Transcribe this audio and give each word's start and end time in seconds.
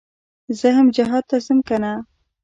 زه 0.59 0.67
هم 0.77 0.87
جهاد 0.95 1.23
ته 1.29 1.37
ځم 1.45 1.59
كنه. 1.67 1.93